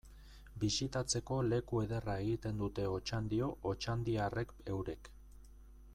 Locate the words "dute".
2.63-2.87